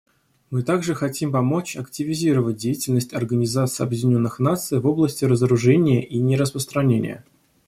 [0.49, 7.23] Мы также хотим помочь активизировать деятельность Организации Объединенных Наций в области разоружения и нераспространения.